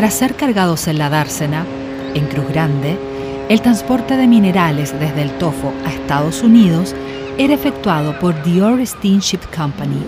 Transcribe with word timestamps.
Tras 0.00 0.14
ser 0.14 0.34
cargados 0.34 0.88
en 0.88 0.96
la 0.96 1.10
dársena, 1.10 1.66
en 2.14 2.26
Cruz 2.26 2.48
Grande, 2.48 2.98
el 3.50 3.60
transporte 3.60 4.16
de 4.16 4.26
minerales 4.26 4.98
desde 4.98 5.20
el 5.20 5.30
Tofo 5.36 5.74
a 5.84 5.92
Estados 5.92 6.42
Unidos 6.42 6.94
era 7.36 7.52
efectuado 7.52 8.18
por 8.18 8.34
Ore 8.34 8.86
Steamship 8.86 9.40
Company. 9.54 10.02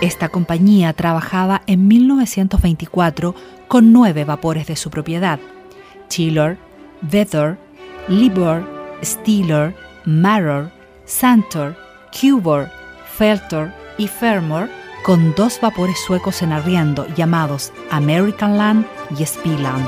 Esta 0.00 0.28
compañía 0.28 0.92
trabajaba 0.92 1.62
en 1.66 1.88
1924 1.88 3.34
con 3.66 3.92
nueve 3.92 4.24
vapores 4.24 4.68
de 4.68 4.76
su 4.76 4.90
propiedad: 4.90 5.40
Chiller, 6.06 6.58
Vetter, 7.02 7.58
Libor, 8.06 8.64
Steeler, 9.02 9.74
Maror, 10.04 10.70
Santor, 11.06 11.74
Cubor, 12.12 12.70
Feltor 13.16 13.72
y 13.96 14.08
Fermor, 14.08 14.68
con 15.04 15.34
dos 15.34 15.60
vapores 15.60 15.96
suecos 16.04 16.42
en 16.42 16.52
arriendo 16.52 17.06
llamados 17.14 17.72
American 17.90 18.58
Land 18.58 18.86
y 19.18 19.24
Speeland. 19.24 19.86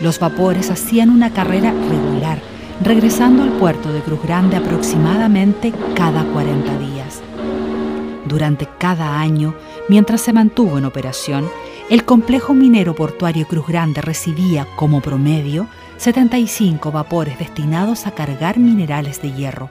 Los 0.00 0.20
vapores 0.20 0.70
hacían 0.70 1.10
una 1.10 1.32
carrera 1.32 1.72
regular, 1.72 2.38
regresando 2.84 3.42
al 3.42 3.50
puerto 3.50 3.92
de 3.92 4.00
Cruz 4.00 4.22
Grande 4.22 4.56
aproximadamente 4.56 5.72
cada 5.94 6.22
40 6.24 6.78
días. 6.78 7.20
Durante 8.26 8.68
cada 8.78 9.18
año, 9.18 9.54
mientras 9.88 10.20
se 10.20 10.32
mantuvo 10.32 10.78
en 10.78 10.84
operación, 10.84 11.50
el 11.90 12.04
complejo 12.04 12.54
minero 12.54 12.94
portuario 12.94 13.48
Cruz 13.48 13.66
Grande 13.66 14.02
recibía 14.02 14.66
como 14.76 15.00
promedio 15.00 15.66
75 15.96 16.92
vapores 16.92 17.38
destinados 17.38 18.06
a 18.06 18.12
cargar 18.12 18.58
minerales 18.58 19.20
de 19.20 19.32
hierro. 19.32 19.70